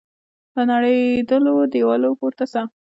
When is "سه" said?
2.51-2.61